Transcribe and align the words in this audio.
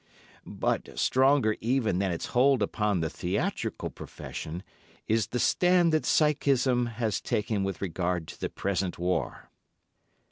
But 0.47 0.97
stronger 0.97 1.55
even 1.61 1.99
than 1.99 2.09
its 2.11 2.25
hold 2.33 2.63
upon 2.63 3.01
the 3.01 3.09
theatrical 3.11 3.91
profession 3.91 4.63
is 5.07 5.27
the 5.27 5.37
stand 5.37 5.93
that 5.93 6.07
psychism 6.07 6.87
has 6.87 7.21
taken 7.21 7.63
with 7.63 7.83
regard 7.83 8.27
to 8.29 8.39
the 8.41 8.49
present 8.49 8.97
war. 8.97 9.51